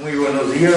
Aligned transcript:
Muy 0.00 0.14
buenos 0.14 0.52
días. 0.52 0.76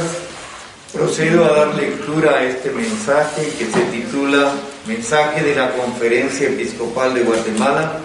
Procedo 0.92 1.46
a 1.46 1.56
dar 1.56 1.76
lectura 1.76 2.38
a 2.38 2.44
este 2.44 2.72
mensaje 2.72 3.54
que 3.56 3.66
se 3.66 3.82
titula 3.92 4.52
Mensaje 4.88 5.44
de 5.44 5.54
la 5.54 5.74
Conferencia 5.74 6.50
Episcopal 6.50 7.14
de 7.14 7.22
Guatemala 7.22 8.00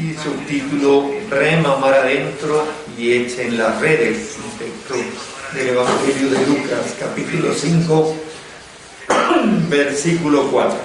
y 0.00 0.14
subtítulo 0.14 1.10
Rema 1.28 1.78
mar 1.78 1.94
adentro 1.94 2.64
y 2.96 3.14
echen 3.14 3.58
las 3.58 3.80
redes, 3.80 4.36
texto 4.56 4.94
del 5.52 5.68
Evangelio 5.70 6.30
de 6.30 6.46
Lucas, 6.46 6.94
capítulo 7.00 7.52
5, 7.52 8.16
versículo 9.68 10.44
4. 10.52 10.78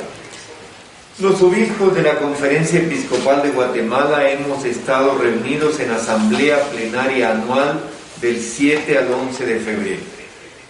Los 1.20 1.40
obispos 1.44 1.94
de 1.94 2.02
la 2.02 2.18
Conferencia 2.18 2.80
Episcopal 2.80 3.44
de 3.44 3.52
Guatemala 3.52 4.28
hemos 4.28 4.66
estado 4.66 5.20
reunidos 5.20 5.80
en 5.80 5.92
asamblea 5.92 6.60
plenaria 6.72 7.34
anual 7.34 7.80
del 8.22 8.40
7 8.40 8.98
al 8.98 9.12
11 9.12 9.46
de 9.46 9.60
febrero. 9.60 10.02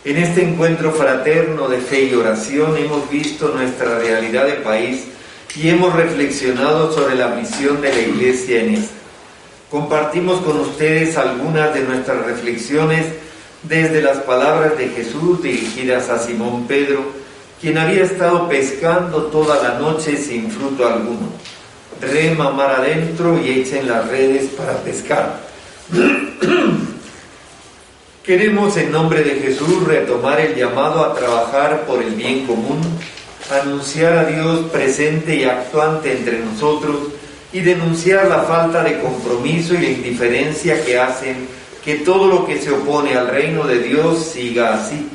En 0.04 0.18
este 0.18 0.44
encuentro 0.44 0.92
fraterno 0.94 1.68
de 1.68 1.78
fe 1.78 2.06
y 2.06 2.16
oración 2.16 2.76
hemos 2.78 3.10
visto 3.10 3.50
nuestra 3.50 4.00
realidad 4.00 4.48
de 4.48 4.54
país 4.54 5.04
y 5.56 5.70
hemos 5.70 5.94
reflexionado 5.94 6.92
sobre 6.92 7.16
la 7.16 7.28
misión 7.28 7.82
de 7.82 7.90
la 7.90 8.00
Iglesia 8.00 8.62
en 8.62 8.76
esta. 8.76 8.96
Compartimos 9.70 10.42
con 10.42 10.60
ustedes 10.60 11.18
algunas 11.18 11.74
de 11.74 11.82
nuestras 11.82 12.26
reflexiones 12.26 13.06
desde 13.64 14.02
las 14.02 14.18
palabras 14.20 14.78
de 14.78 14.90
Jesús 14.90 15.44
dirigidas 15.44 16.10
a 16.10 16.20
Simón 16.20 16.66
Pedro, 16.68 17.04
quien 17.60 17.78
había 17.78 18.04
estado 18.04 18.50
pescando 18.50 19.26
toda 19.26 19.62
la 19.62 19.78
noche 19.78 20.18
sin 20.18 20.50
fruto 20.50 20.88
alguno. 20.88 21.30
Rema 22.02 22.50
mar 22.50 22.72
adentro 22.72 23.40
y 23.40 23.62
echen 23.62 23.88
las 23.88 24.08
redes 24.08 24.48
para 24.58 24.78
pescar. 24.78 25.42
Queremos 28.24 28.78
en 28.78 28.92
nombre 28.92 29.24
de 29.24 29.40
Jesús 29.40 29.84
retomar 29.84 30.40
el 30.40 30.56
llamado 30.56 31.04
a 31.04 31.16
trabajar 31.16 31.86
por 31.88 32.04
el 32.04 32.12
bien 32.12 32.46
común, 32.46 32.80
anunciar 33.50 34.14
a 34.14 34.26
Dios 34.26 34.70
presente 34.72 35.38
y 35.38 35.44
actuante 35.44 36.12
entre 36.12 36.38
nosotros 36.38 36.98
y 37.52 37.62
denunciar 37.62 38.28
la 38.28 38.44
falta 38.44 38.84
de 38.84 39.00
compromiso 39.00 39.74
y 39.74 39.80
la 39.80 39.90
indiferencia 39.90 40.86
que 40.86 41.00
hacen 41.00 41.48
que 41.84 41.96
todo 41.96 42.28
lo 42.28 42.46
que 42.46 42.62
se 42.62 42.70
opone 42.70 43.16
al 43.16 43.28
reino 43.28 43.64
de 43.64 43.80
Dios 43.80 44.24
siga 44.24 44.76
así. 44.76 45.10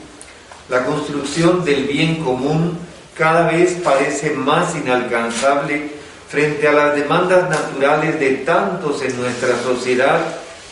La 0.68 0.84
construcción 0.84 1.64
del 1.64 1.84
bien 1.84 2.16
común 2.24 2.76
cada 3.16 3.52
vez 3.52 3.76
parece 3.84 4.30
más 4.30 4.74
inalcanzable 4.74 5.90
frente 6.28 6.66
a 6.66 6.72
las 6.72 6.96
demandas 6.96 7.48
naturales 7.48 8.18
de 8.18 8.30
tantos 8.38 9.00
en 9.02 9.16
nuestra 9.16 9.56
sociedad 9.62 10.22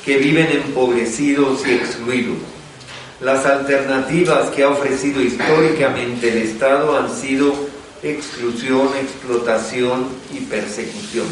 que 0.05 0.19
viven 0.19 0.50
empobrecidos 0.50 1.66
y 1.66 1.72
excluidos. 1.72 2.36
Las 3.20 3.47
alternativas 3.47 4.50
que 4.50 4.62
ha 4.62 4.69
ofrecido 4.69 5.22
históricamente 5.22 6.30
el 6.30 6.38
Estado 6.38 6.98
han 6.98 7.10
sido 7.14 7.55
exclusión, 8.02 8.88
explotación 9.00 10.06
y 10.32 10.41
persecución. 10.41 11.27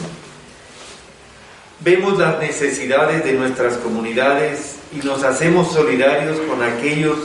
Vemos 1.80 2.18
las 2.18 2.38
necesidades 2.38 3.24
de 3.24 3.34
nuestras 3.34 3.74
comunidades 3.74 4.76
y 4.92 5.04
nos 5.04 5.22
hacemos 5.24 5.72
solidarios 5.72 6.38
con 6.48 6.62
aquellos 6.62 7.16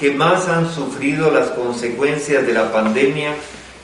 que 0.00 0.12
más 0.12 0.48
han 0.48 0.72
sufrido 0.72 1.30
las 1.30 1.48
consecuencias 1.50 2.46
de 2.46 2.54
la 2.54 2.72
pandemia 2.72 3.34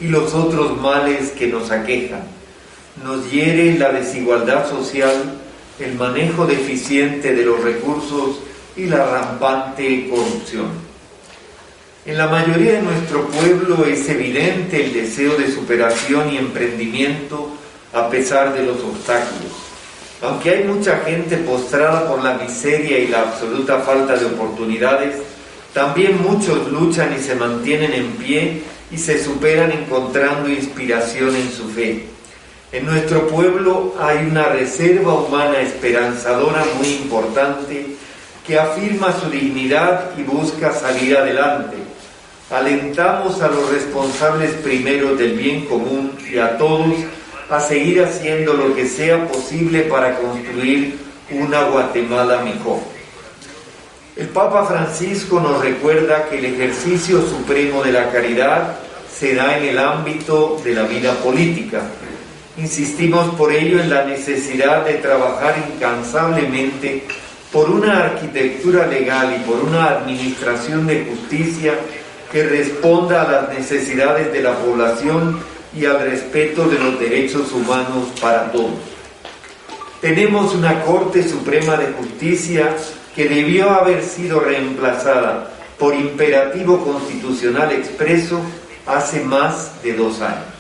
y 0.01 0.09
los 0.09 0.35
otros 0.35 0.81
males 0.81 1.31
que 1.33 1.49
nos 1.49 1.71
aquejan. 1.71 2.23
Nos 3.05 3.31
hiere 3.31 3.79
la 3.79 3.93
desigualdad 3.93 4.69
social 4.69 5.13
el 5.81 5.95
manejo 5.95 6.47
deficiente 6.47 7.35
de 7.35 7.45
los 7.45 7.63
recursos 7.63 8.39
y 8.77 8.87
la 8.87 9.05
rampante 9.07 10.09
corrupción. 10.09 10.69
En 12.07 12.19
la 12.19 12.27
mayoría 12.27 12.75
de 12.75 12.83
nuestro 12.83 13.27
pueblo 13.29 13.85
es 13.87 14.09
evidente 14.09 14.85
el 14.85 14.93
deseo 14.93 15.37
de 15.37 15.51
superación 15.51 16.31
y 16.31 16.37
emprendimiento 16.37 17.51
a 17.93 18.11
pesar 18.11 18.53
de 18.53 18.65
los 18.65 18.77
obstáculos. 18.81 19.53
Aunque 20.21 20.51
hay 20.51 20.65
mucha 20.65 20.99
gente 21.01 21.39
postrada 21.39 22.07
por 22.09 22.23
la 22.23 22.35
miseria 22.35 22.99
y 22.99 23.09
la 23.09 23.23
absoluta 23.23 23.81
falta 23.81 24.17
de 24.17 24.27
oportunidades, 24.27 25.17
también 25.73 26.23
muchos 26.23 26.71
luchan 26.71 27.15
y 27.19 27.23
se 27.23 27.35
mantienen 27.35 27.93
en 27.93 28.13
pie 28.13 28.63
y 28.91 28.99
se 28.99 29.23
superan 29.23 29.73
encontrando 29.73 30.49
inspiración 30.49 31.35
en 31.35 31.51
su 31.51 31.69
fe. 31.69 32.14
En 32.75 32.87
nuestro 32.87 33.29
pueblo 33.29 33.95
hay 34.01 34.27
una 34.27 34.47
reserva 34.47 35.15
humana 35.15 35.61
esperanzadora 35.61 36.65
muy 36.77 36.89
importante 36.89 37.87
que 38.45 38.59
afirma 38.59 39.13
su 39.13 39.31
dignidad 39.31 40.11
y 40.19 40.25
busca 40.25 40.73
salir 40.73 41.17
adelante. 41.17 41.77
Alentamos 42.51 43.41
a 43.43 43.47
los 43.47 43.71
responsables 43.71 44.55
primeros 44.55 45.17
del 45.17 45.35
bien 45.35 45.67
común 45.67 46.19
y 46.29 46.37
a 46.39 46.59
todos 46.59 46.97
a 47.49 47.61
seguir 47.61 48.03
haciendo 48.03 48.55
lo 48.55 48.75
que 48.75 48.89
sea 48.89 49.25
posible 49.29 49.83
para 49.83 50.17
construir 50.17 50.99
una 51.31 51.63
Guatemala 51.67 52.43
mejor. 52.43 52.81
El 54.17 54.27
Papa 54.31 54.67
Francisco 54.67 55.39
nos 55.39 55.63
recuerda 55.63 56.29
que 56.29 56.39
el 56.39 56.47
ejercicio 56.47 57.23
supremo 57.23 57.85
de 57.85 57.93
la 57.93 58.11
caridad 58.11 58.79
se 59.17 59.37
da 59.37 59.59
en 59.59 59.63
el 59.63 59.79
ámbito 59.79 60.61
de 60.65 60.75
la 60.75 60.83
vida 60.83 61.13
política 61.23 61.83
Insistimos 62.57 63.35
por 63.35 63.53
ello 63.53 63.81
en 63.81 63.91
la 63.91 64.05
necesidad 64.05 64.85
de 64.85 64.95
trabajar 64.95 65.57
incansablemente 65.75 67.03
por 67.53 67.69
una 67.69 68.05
arquitectura 68.05 68.87
legal 68.87 69.37
y 69.37 69.49
por 69.49 69.61
una 69.61 69.89
administración 69.91 70.87
de 70.87 71.05
justicia 71.05 71.75
que 72.31 72.45
responda 72.45 73.23
a 73.23 73.31
las 73.31 73.59
necesidades 73.59 74.33
de 74.33 74.43
la 74.43 74.55
población 74.57 75.41
y 75.77 75.85
al 75.85 76.01
respeto 76.01 76.69
de 76.69 76.79
los 76.79 76.99
derechos 77.01 77.51
humanos 77.53 78.09
para 78.21 78.53
todos. 78.53 78.75
Tenemos 80.01 80.55
una 80.55 80.83
Corte 80.83 81.29
Suprema 81.29 81.77
de 81.77 81.93
Justicia 81.93 82.77
que 83.17 83.29
debió 83.29 83.71
haber 83.71 84.03
sido 84.03 84.39
reemplazada 84.39 85.51
por 85.79 85.95
imperativo 85.95 86.85
constitucional 86.85 87.73
expreso 87.73 88.41
hace 88.87 89.21
más 89.21 89.83
de 89.83 89.95
dos 89.95 90.21
años. 90.21 90.54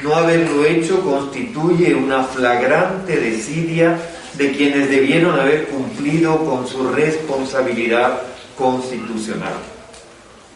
No 0.00 0.14
haberlo 0.14 0.64
hecho 0.64 1.02
constituye 1.02 1.94
una 1.94 2.24
flagrante 2.24 3.18
desidia 3.18 3.98
de 4.34 4.52
quienes 4.52 4.88
debieron 4.88 5.38
haber 5.38 5.66
cumplido 5.66 6.44
con 6.46 6.66
su 6.66 6.88
responsabilidad 6.88 8.22
constitucional. 8.56 9.52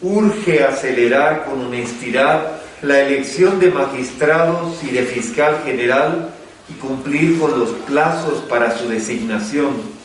Urge 0.01 0.63
acelerar 0.63 1.45
con 1.45 1.67
honestidad 1.67 2.57
la 2.81 3.01
elección 3.01 3.59
de 3.59 3.71
magistrados 3.71 4.83
y 4.83 4.87
de 4.87 5.03
fiscal 5.03 5.61
general 5.65 6.29
y 6.69 6.73
cumplir 6.73 7.39
con 7.39 7.59
los 7.59 7.69
plazos 7.87 8.43
para 8.49 8.77
su 8.77 8.89
designación. 8.89 9.97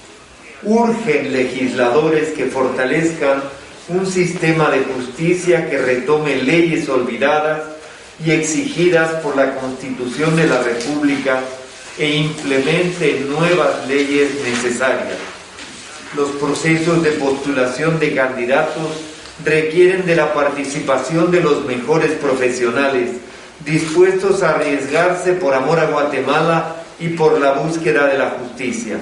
Urgen 0.62 1.32
legisladores 1.32 2.30
que 2.30 2.46
fortalezcan 2.46 3.42
un 3.88 4.06
sistema 4.06 4.70
de 4.70 4.80
justicia 4.80 5.68
que 5.68 5.78
retome 5.78 6.36
leyes 6.36 6.88
olvidadas 6.88 7.62
y 8.24 8.30
exigidas 8.30 9.10
por 9.22 9.36
la 9.36 9.56
Constitución 9.56 10.36
de 10.36 10.46
la 10.46 10.62
República 10.62 11.40
e 11.98 12.16
implemente 12.16 13.24
nuevas 13.28 13.86
leyes 13.88 14.30
necesarias. 14.44 15.18
Los 16.16 16.30
procesos 16.32 17.02
de 17.02 17.12
postulación 17.12 17.98
de 17.98 18.14
candidatos 18.14 18.88
requieren 19.44 20.06
de 20.06 20.16
la 20.16 20.32
participación 20.34 21.30
de 21.30 21.40
los 21.40 21.64
mejores 21.64 22.12
profesionales, 22.12 23.10
dispuestos 23.64 24.42
a 24.42 24.50
arriesgarse 24.50 25.32
por 25.34 25.54
amor 25.54 25.80
a 25.80 25.86
Guatemala 25.86 26.76
y 26.98 27.08
por 27.08 27.40
la 27.40 27.52
búsqueda 27.52 28.06
de 28.06 28.18
la 28.18 28.30
justicia. 28.30 28.98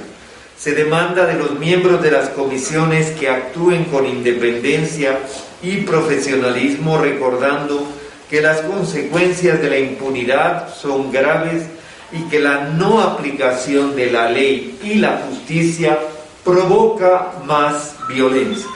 Se 0.59 0.73
demanda 0.73 1.27
de 1.27 1.35
los 1.35 1.59
miembros 1.59 2.03
de 2.03 2.11
las 2.11 2.29
comisiones 2.31 3.11
que 3.13 3.29
actúen 3.29 3.85
con 3.85 4.07
independencia 4.07 5.19
y 5.63 5.79
profesionalismo, 5.79 6.99
recordando 6.99 7.87
que 8.31 8.41
las 8.41 8.61
consecuencias 8.61 9.61
de 9.61 9.69
la 9.69 9.79
impunidad 9.79 10.73
son 10.73 11.11
graves 11.11 11.65
y 12.13 12.23
que 12.31 12.39
la 12.39 12.69
no 12.69 13.01
aplicación 13.01 13.97
de 13.97 14.13
la 14.13 14.31
ley 14.31 14.79
y 14.85 14.95
la 14.95 15.23
justicia 15.29 15.99
provoca 16.45 17.33
más 17.45 17.97
violencia. 18.09 18.71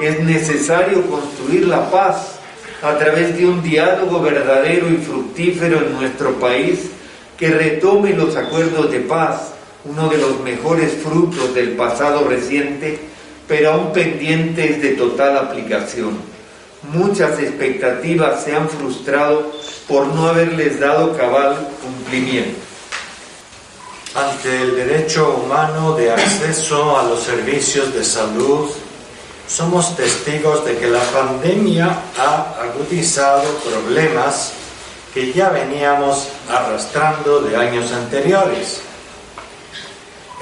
Es 0.00 0.20
necesario 0.20 1.04
construir 1.08 1.66
la 1.66 1.90
paz 1.90 2.38
a 2.82 2.96
través 2.98 3.36
de 3.36 3.46
un 3.46 3.62
diálogo 3.62 4.22
verdadero 4.22 4.88
y 4.88 4.96
fructífero 4.96 5.78
en 5.78 5.92
nuestro 5.94 6.34
país 6.34 6.90
que 7.36 7.50
retome 7.50 8.10
los 8.10 8.36
acuerdos 8.36 8.92
de 8.92 9.00
paz, 9.00 9.54
uno 9.84 10.08
de 10.08 10.18
los 10.18 10.38
mejores 10.40 10.92
frutos 11.02 11.52
del 11.52 11.72
pasado 11.72 12.28
reciente, 12.28 13.00
pero 13.48 13.72
aún 13.72 13.92
pendientes 13.92 14.80
de 14.80 14.90
total 14.90 15.36
aplicación 15.36 16.31
muchas 16.84 17.38
expectativas 17.38 18.42
se 18.44 18.54
han 18.54 18.68
frustrado 18.68 19.52
por 19.88 20.06
no 20.06 20.28
haberles 20.28 20.80
dado 20.80 21.16
cabal 21.16 21.68
cumplimiento. 21.82 22.60
Ante 24.14 24.62
el 24.62 24.76
derecho 24.76 25.42
humano 25.42 25.96
de 25.96 26.12
acceso 26.12 26.98
a 26.98 27.04
los 27.04 27.22
servicios 27.22 27.94
de 27.94 28.04
salud 28.04 28.68
somos 29.48 29.96
testigos 29.96 30.64
de 30.64 30.76
que 30.76 30.88
la 30.88 31.02
pandemia 31.02 31.96
ha 32.18 32.54
agudizado 32.62 33.44
problemas 33.58 34.52
que 35.12 35.32
ya 35.32 35.50
veníamos 35.50 36.28
arrastrando 36.48 37.40
de 37.40 37.56
años 37.56 37.92
anteriores. 37.92 38.82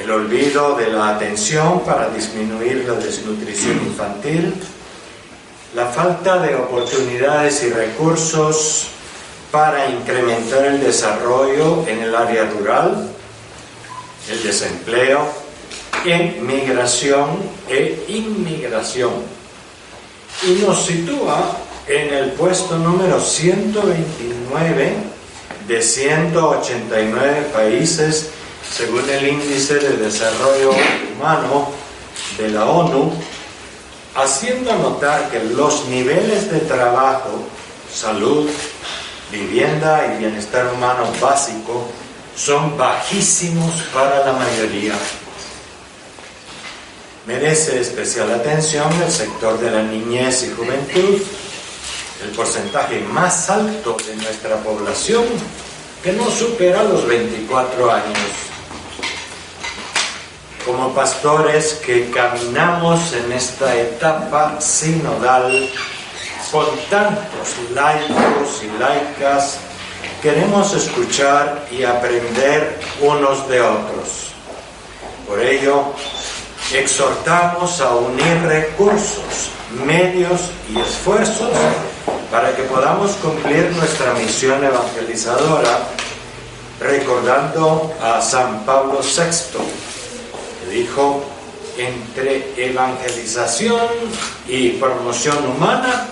El 0.00 0.10
olvido 0.10 0.76
de 0.76 0.88
la 0.88 1.10
atención 1.10 1.81
para 1.81 2.08
disminuir 2.08 2.84
la 2.87 2.94
desnutrición 2.94 3.78
infantil, 3.87 4.54
la 5.75 5.87
falta 5.87 6.38
de 6.38 6.55
oportunidades 6.55 7.62
y 7.62 7.70
recursos 7.70 8.88
para 9.50 9.88
incrementar 9.88 10.64
el 10.64 10.81
desarrollo 10.81 11.87
en 11.87 12.02
el 12.02 12.14
área 12.14 12.44
rural, 12.44 13.08
el 14.28 14.43
desempleo, 14.43 15.26
en 16.05 16.46
migración 16.46 17.38
e 17.69 18.05
inmigración. 18.08 19.12
Y 20.43 20.62
nos 20.64 20.87
sitúa 20.87 21.58
en 21.87 22.14
el 22.14 22.32
puesto 22.32 22.78
número 22.78 23.20
129 23.20 24.94
de 25.66 25.82
189 25.82 27.50
países 27.52 28.31
según 28.76 29.08
el 29.11 29.26
índice 29.26 29.75
de 29.75 29.96
desarrollo 29.96 30.70
humano 31.12 31.70
de 32.38 32.49
la 32.50 32.64
ONU, 32.66 33.12
haciendo 34.14 34.74
notar 34.76 35.30
que 35.30 35.42
los 35.44 35.86
niveles 35.86 36.50
de 36.50 36.60
trabajo, 36.60 37.30
salud, 37.92 38.48
vivienda 39.30 40.12
y 40.12 40.18
bienestar 40.18 40.72
humano 40.74 41.04
básico 41.20 41.86
son 42.36 42.76
bajísimos 42.76 43.74
para 43.92 44.24
la 44.24 44.32
mayoría. 44.32 44.94
Merece 47.26 47.80
especial 47.80 48.32
atención 48.32 48.90
el 49.02 49.10
sector 49.10 49.58
de 49.60 49.70
la 49.70 49.82
niñez 49.82 50.42
y 50.44 50.50
juventud, 50.50 51.20
el 52.24 52.30
porcentaje 52.30 53.00
más 53.00 53.50
alto 53.50 53.96
de 54.06 54.16
nuestra 54.16 54.56
población 54.56 55.24
que 56.02 56.12
no 56.12 56.30
supera 56.30 56.82
los 56.82 57.06
24 57.06 57.92
años. 57.92 58.50
Como 60.70 60.94
pastores 60.94 61.81
que 61.84 62.11
caminamos 62.11 63.12
en 63.12 63.32
esta 63.32 63.75
etapa 63.75 64.61
sinodal 64.61 65.69
con 66.52 66.64
tantos 66.88 67.56
laicos 67.75 68.62
y 68.62 68.78
laicas, 68.78 69.58
queremos 70.22 70.72
escuchar 70.72 71.67
y 71.72 71.82
aprender 71.82 72.78
unos 73.00 73.49
de 73.49 73.61
otros. 73.61 74.31
Por 75.26 75.40
ello, 75.40 75.87
exhortamos 76.73 77.81
a 77.81 77.96
unir 77.96 78.40
recursos, 78.46 79.50
medios 79.84 80.40
y 80.73 80.78
esfuerzos 80.78 81.50
para 82.31 82.55
que 82.55 82.62
podamos 82.62 83.16
cumplir 83.16 83.73
nuestra 83.76 84.14
misión 84.14 84.62
evangelizadora, 84.62 85.81
recordando 86.78 87.93
a 88.00 88.20
San 88.20 88.64
Pablo 88.64 89.00
VI, 89.00 89.89
que 90.60 90.70
dijo, 90.70 91.24
entre 91.78 92.52
evangelización 92.56 93.88
y 94.46 94.70
promoción 94.70 95.46
humana 95.46 96.08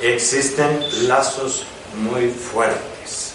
existen 0.00 0.80
lazos 1.06 1.64
muy 1.96 2.28
fuertes. 2.28 3.32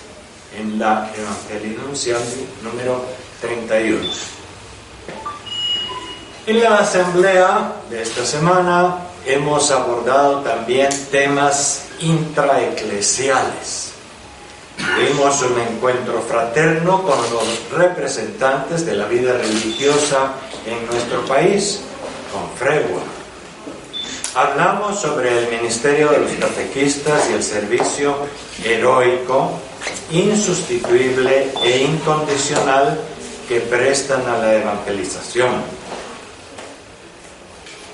En 0.57 0.79
la 0.79 1.11
Evangelización 1.15 2.21
número 2.63 3.03
31. 3.41 3.99
En 6.47 6.61
la 6.61 6.77
asamblea 6.79 7.73
de 7.89 8.01
esta 8.01 8.25
semana 8.25 8.97
hemos 9.25 9.69
abordado 9.69 10.39
también 10.39 10.89
temas 11.11 11.83
intraeclesiales. 11.99 13.91
Tuvimos 14.77 15.41
un 15.41 15.59
encuentro 15.59 16.21
fraterno 16.21 17.03
con 17.03 17.17
los 17.31 17.69
representantes 17.71 18.85
de 18.85 18.95
la 18.95 19.05
vida 19.05 19.33
religiosa 19.33 20.31
en 20.67 20.85
nuestro 20.87 21.25
país, 21.25 21.81
con 22.31 22.49
Fregua. 22.57 23.01
Hablamos 24.35 24.99
sobre 24.99 25.39
el 25.39 25.49
ministerio 25.49 26.09
de 26.09 26.19
los 26.19 26.31
catequistas 26.33 27.29
y 27.29 27.33
el 27.33 27.43
servicio 27.43 28.15
heroico, 28.63 29.51
insustituible 30.11 31.51
e 31.63 31.79
incondicional 31.79 32.99
que 33.47 33.61
prestan 33.61 34.27
a 34.27 34.37
la 34.37 34.55
evangelización 34.55 35.77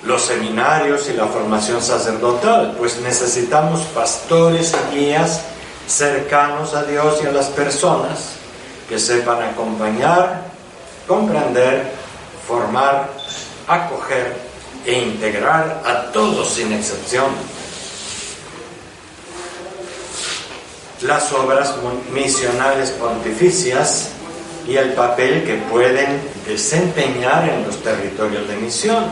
los 0.05 0.21
seminarios 0.21 1.09
y 1.09 1.13
la 1.13 1.27
formación 1.27 1.81
sacerdotal, 1.81 2.75
pues 2.77 2.99
necesitamos 2.99 3.81
pastores 3.95 4.75
y 4.91 4.97
guías 4.97 5.41
cercanos 5.87 6.73
a 6.73 6.83
Dios 6.83 7.19
y 7.23 7.27
a 7.27 7.31
las 7.31 7.47
personas 7.47 8.33
que 8.89 8.99
sepan 8.99 9.41
acompañar, 9.41 10.43
comprender, 11.07 12.02
formar, 12.47 13.09
acoger 13.67 14.35
e 14.85 14.93
integrar 14.93 15.81
a 15.85 16.11
todos 16.11 16.49
sin 16.49 16.73
excepción. 16.73 17.27
Las 21.01 21.31
obras 21.33 21.75
misionales 22.11 22.91
pontificias 22.91 24.09
y 24.67 24.77
el 24.77 24.93
papel 24.93 25.43
que 25.43 25.55
pueden 25.69 26.21
desempeñar 26.47 27.49
en 27.49 27.65
los 27.65 27.81
territorios 27.83 28.47
de 28.47 28.55
misión 28.55 29.03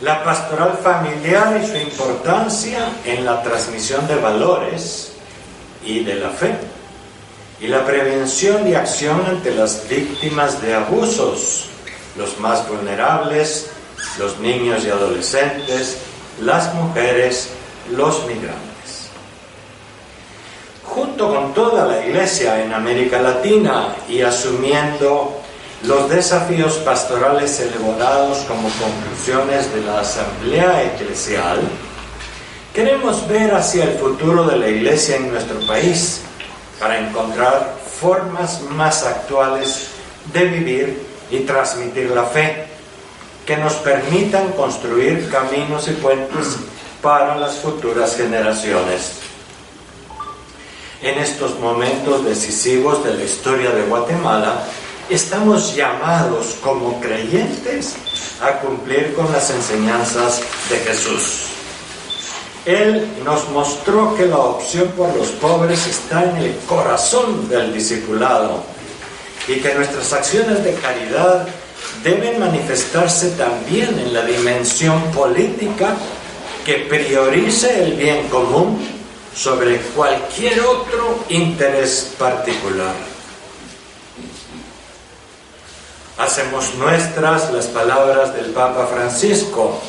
la 0.00 0.22
pastoral 0.22 0.78
familiar 0.82 1.60
y 1.62 1.66
su 1.66 1.76
importancia 1.76 2.88
en 3.04 3.24
la 3.24 3.42
transmisión 3.42 4.06
de 4.06 4.14
valores 4.16 5.12
y 5.84 6.04
de 6.04 6.14
la 6.14 6.30
fe, 6.30 6.54
y 7.60 7.66
la 7.66 7.84
prevención 7.84 8.68
y 8.68 8.74
acción 8.74 9.24
ante 9.26 9.52
las 9.52 9.88
víctimas 9.88 10.62
de 10.62 10.74
abusos, 10.74 11.66
los 12.16 12.38
más 12.38 12.68
vulnerables, 12.68 13.70
los 14.18 14.38
niños 14.38 14.84
y 14.84 14.90
adolescentes, 14.90 15.98
las 16.40 16.72
mujeres, 16.74 17.48
los 17.90 18.26
migrantes. 18.26 19.08
Junto 20.84 21.34
con 21.34 21.52
toda 21.52 21.86
la 21.86 22.06
Iglesia 22.06 22.62
en 22.62 22.72
América 22.72 23.20
Latina 23.20 23.94
y 24.08 24.22
asumiendo 24.22 25.40
los 25.82 26.08
desafíos 26.08 26.74
pastorales 26.78 27.60
elaborados 27.60 28.38
como 28.48 28.68
conclusiones 28.68 29.72
de 29.74 29.82
la 29.82 30.00
Asamblea 30.00 30.84
Eclesial, 30.84 31.60
queremos 32.72 33.26
ver 33.28 33.54
hacia 33.54 33.84
el 33.84 33.98
futuro 33.98 34.44
de 34.44 34.56
la 34.56 34.68
Iglesia 34.68 35.16
en 35.16 35.30
nuestro 35.30 35.64
país 35.66 36.22
para 36.78 36.98
encontrar 36.98 37.76
formas 38.00 38.62
más 38.70 39.04
actuales 39.04 39.88
de 40.32 40.44
vivir 40.44 41.06
y 41.30 41.40
transmitir 41.40 42.10
la 42.10 42.24
fe 42.24 42.66
que 43.46 43.56
nos 43.56 43.74
permitan 43.74 44.52
construir 44.52 45.28
caminos 45.30 45.88
y 45.88 45.92
puentes 45.92 46.56
para 47.02 47.36
las 47.36 47.56
futuras 47.56 48.16
generaciones. 48.16 49.12
En 51.00 51.18
estos 51.18 51.58
momentos 51.58 52.24
decisivos 52.24 53.04
de 53.04 53.14
la 53.14 53.22
historia 53.22 53.70
de 53.70 53.82
Guatemala, 53.82 54.64
estamos 55.08 55.74
llamados 55.74 56.56
como 56.62 57.00
creyentes 57.00 57.94
a 58.42 58.58
cumplir 58.58 59.14
con 59.14 59.30
las 59.32 59.50
enseñanzas 59.50 60.42
de 60.68 60.78
Jesús. 60.78 61.57
Él 62.68 63.08
nos 63.24 63.48
mostró 63.48 64.14
que 64.14 64.26
la 64.26 64.36
opción 64.36 64.88
por 64.88 65.16
los 65.16 65.28
pobres 65.28 65.86
está 65.86 66.22
en 66.24 66.36
el 66.36 66.54
corazón 66.68 67.48
del 67.48 67.72
discipulado 67.72 68.62
y 69.48 69.54
que 69.54 69.74
nuestras 69.74 70.12
acciones 70.12 70.62
de 70.62 70.74
caridad 70.74 71.48
deben 72.04 72.38
manifestarse 72.38 73.30
también 73.30 73.98
en 73.98 74.12
la 74.12 74.22
dimensión 74.22 75.00
política 75.12 75.96
que 76.66 76.74
priorice 76.90 77.84
el 77.84 77.94
bien 77.94 78.28
común 78.28 78.86
sobre 79.34 79.78
cualquier 79.96 80.60
otro 80.60 81.24
interés 81.30 82.12
particular. 82.18 82.94
hacemos 86.18 86.74
nuestras 86.74 87.50
las 87.52 87.66
palabras 87.66 88.34
del 88.34 88.46
Papa 88.46 88.86
Francisco 88.86 89.80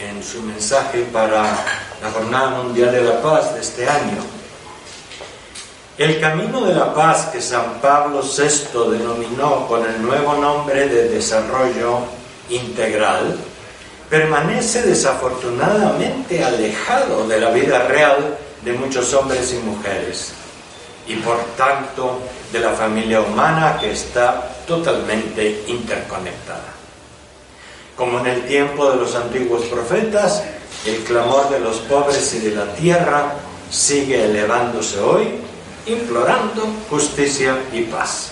en 0.00 0.22
su 0.22 0.42
mensaje 0.42 1.02
para 1.12 1.42
la 2.02 2.10
Jornada 2.12 2.62
Mundial 2.62 2.92
de 2.92 3.02
la 3.02 3.22
Paz 3.22 3.54
de 3.54 3.60
este 3.60 3.88
año. 3.88 4.18
El 5.98 6.20
camino 6.20 6.60
de 6.64 6.74
la 6.74 6.92
paz 6.92 7.30
que 7.32 7.40
San 7.40 7.80
Pablo 7.80 8.20
VI 8.20 8.98
denominó 8.98 9.66
con 9.66 9.82
el 9.86 10.02
nuevo 10.02 10.34
nombre 10.34 10.88
de 10.88 11.08
desarrollo 11.08 12.00
integral 12.50 13.34
permanece 14.10 14.82
desafortunadamente 14.82 16.44
alejado 16.44 17.26
de 17.26 17.40
la 17.40 17.50
vida 17.50 17.86
real 17.88 18.36
de 18.62 18.72
muchos 18.74 19.14
hombres 19.14 19.54
y 19.54 19.58
mujeres 19.58 20.32
y 21.06 21.16
por 21.16 21.38
tanto 21.56 22.20
de 22.52 22.60
la 22.60 22.72
familia 22.72 23.22
humana 23.22 23.78
que 23.80 23.92
está 23.92 24.56
totalmente 24.66 25.64
interconectada. 25.66 26.75
Como 27.96 28.20
en 28.20 28.26
el 28.26 28.46
tiempo 28.46 28.90
de 28.90 28.96
los 28.96 29.14
antiguos 29.14 29.62
profetas, 29.64 30.42
el 30.84 31.02
clamor 31.04 31.48
de 31.48 31.60
los 31.60 31.76
pobres 31.78 32.34
y 32.34 32.40
de 32.40 32.54
la 32.54 32.74
tierra 32.74 33.32
sigue 33.70 34.24
elevándose 34.24 35.00
hoy, 35.00 35.28
implorando 35.86 36.66
justicia 36.90 37.56
y 37.72 37.82
paz. 37.82 38.30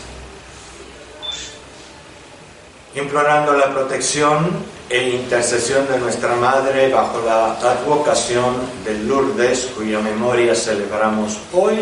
Implorando 2.94 3.54
la 3.54 3.72
protección 3.72 4.50
e 4.88 5.10
intercesión 5.10 5.88
de 5.88 5.98
nuestra 5.98 6.36
Madre 6.36 6.92
bajo 6.92 7.22
la 7.26 7.52
advocación 7.54 8.54
de 8.84 8.94
Lourdes, 8.98 9.70
cuya 9.76 9.98
memoria 9.98 10.54
celebramos 10.54 11.38
hoy, 11.52 11.78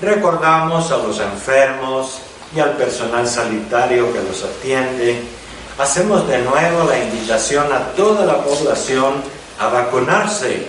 recordamos 0.00 0.90
a 0.92 0.98
los 0.98 1.18
enfermos 1.20 2.20
y 2.54 2.60
al 2.60 2.76
personal 2.76 3.26
sanitario 3.26 4.12
que 4.12 4.22
los 4.22 4.44
atiende. 4.44 5.39
Hacemos 5.80 6.28
de 6.28 6.36
nuevo 6.42 6.84
la 6.84 6.98
invitación 6.98 7.72
a 7.72 7.92
toda 7.92 8.26
la 8.26 8.44
población 8.44 9.14
a 9.58 9.68
vacunarse 9.68 10.66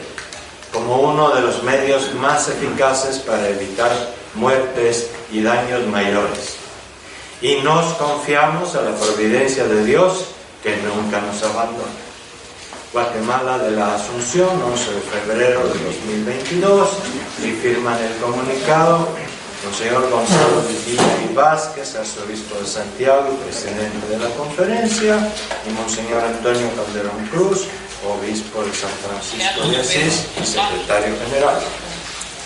como 0.71 1.01
uno 1.01 1.35
de 1.35 1.41
los 1.41 1.63
medios 1.63 2.13
más 2.13 2.47
eficaces 2.47 3.17
para 3.17 3.49
evitar 3.49 3.91
muertes 4.35 5.09
y 5.29 5.43
daños 5.43 5.85
mayores. 5.87 6.55
Y 7.41 7.55
nos 7.55 7.93
confiamos 7.95 8.73
a 8.75 8.83
la 8.83 8.95
providencia 8.95 9.65
de 9.65 9.83
Dios 9.83 10.27
que 10.63 10.77
nunca 10.77 11.19
nos 11.19 11.43
abandona. 11.43 11.91
Guatemala 12.93 13.57
de 13.57 13.71
la 13.71 13.95
Asunción, 13.95 14.61
11 14.63 14.93
de 14.93 15.01
febrero 15.01 15.59
de 15.67 15.83
2022, 15.83 16.89
y 17.43 17.51
firman 17.61 18.01
el 18.01 18.15
comunicado 18.15 19.09
Monseñor 19.63 20.09
Gonzalo 20.09 20.63
Villa 20.85 21.29
y 21.29 21.33
Vázquez, 21.35 21.95
arzobispo 21.95 22.55
de 22.59 22.65
Santiago 22.65 23.31
y 23.31 23.43
presidente 23.43 24.07
de 24.09 24.17
la 24.17 24.29
conferencia, 24.35 25.17
y 25.67 25.69
Monseñor 25.71 26.23
Antonio 26.23 26.67
Calderón 26.75 27.27
Cruz, 27.27 27.67
obispo 28.03 28.63
de 28.63 28.73
San 28.73 28.89
Francisco 29.05 29.69
de 29.69 29.77
Asís 29.77 30.25
y 30.41 30.45
secretario 30.45 31.15
general. 31.25 31.59